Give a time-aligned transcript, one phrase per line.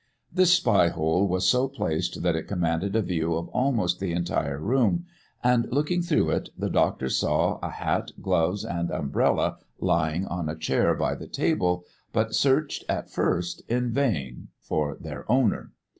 [0.33, 4.57] This spy hole was so placed that it commanded a view of almost the entire
[4.59, 5.05] room,
[5.43, 10.55] and, looking through it, the doctor saw a hat, gloves, and umbrella lying on a
[10.57, 11.83] chair by the table,
[12.13, 15.69] but searched at first in vain for their owner.